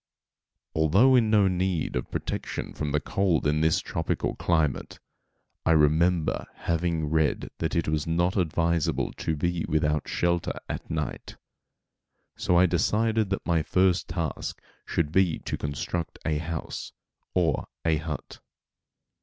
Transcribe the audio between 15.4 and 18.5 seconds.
construct a house, or a hut.